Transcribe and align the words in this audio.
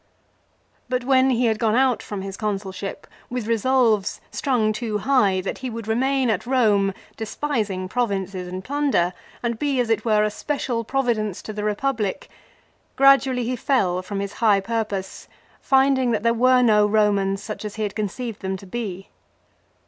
But 0.89 1.03
when 1.03 1.29
he 1.29 1.45
had 1.45 1.59
gone 1.59 1.75
out 1.75 2.01
from 2.01 2.23
his 2.23 2.35
Consulship, 2.35 3.05
with 3.29 3.45
resolves, 3.45 4.19
strung 4.31 4.73
too 4.73 4.97
high 4.97 5.41
that 5.41 5.59
he 5.59 5.69
would 5.69 5.87
remain 5.87 6.31
at 6.31 6.47
Rome, 6.47 6.95
despising 7.17 7.81
MILO. 7.81 7.87
79 7.87 7.89
provinces 7.89 8.47
and 8.47 8.63
plunder 8.63 9.13
and 9.43 9.59
be 9.59 9.79
as 9.79 9.91
it 9.91 10.03
were 10.03 10.23
a 10.23 10.31
special 10.31 10.83
pro 10.83 11.03
vidence 11.03 11.43
to 11.43 11.53
the 11.53 11.61
Eepublic, 11.61 12.29
gradually 12.95 13.43
he 13.43 13.55
fell 13.55 14.01
from 14.01 14.21
his 14.21 14.33
high 14.41 14.59
purpose 14.59 15.27
finding 15.61 16.09
that 16.09 16.23
there 16.23 16.33
were 16.33 16.63
no 16.63 16.89
Eomans 16.89 17.37
such 17.37 17.63
as 17.63 17.75
he 17.75 17.83
had 17.83 17.93
conceived 17.95 18.41
them 18.41 18.57
to 18.57 18.65
be. 18.65 19.07